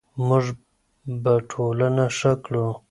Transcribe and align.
موږ 0.27 0.45
به 1.23 1.33
ټولنه 1.51 2.05
ښه 2.17 2.33
کړو. 2.45 2.67